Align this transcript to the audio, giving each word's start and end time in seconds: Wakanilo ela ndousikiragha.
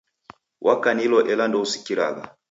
Wakanilo 0.65 1.19
ela 1.31 1.45
ndousikiragha. 1.47 2.23